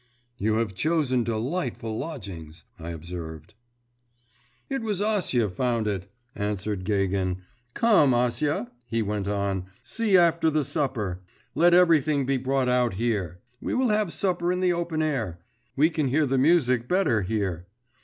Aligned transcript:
'You 0.39 0.55
have 0.55 0.73
chosen 0.73 1.23
delightful 1.23 1.95
lodgings,' 1.95 2.63
I 2.79 2.89
observed. 2.89 3.53
'It 4.67 4.81
was 4.81 4.99
Acia 4.99 5.51
found 5.51 5.85
it,' 5.85 6.11
answered 6.35 6.85
Gagin; 6.85 7.43
'come, 7.75 8.11
Acia,' 8.15 8.71
he 8.87 9.03
went 9.03 9.27
on, 9.27 9.65
'see 9.83 10.17
after 10.17 10.49
the 10.49 10.65
supper. 10.65 11.21
Let 11.53 11.75
everything 11.75 12.25
be 12.25 12.37
brought 12.37 12.67
out 12.67 12.95
here. 12.95 13.41
We 13.61 13.75
will 13.75 13.89
have 13.89 14.11
supper 14.11 14.51
in 14.51 14.59
the 14.59 14.73
open 14.73 15.03
air. 15.03 15.39
We 15.75 15.91
can 15.91 16.07
hear 16.07 16.25
the 16.25 16.39
music 16.39 16.87
better 16.89 17.21
here. 17.21 17.67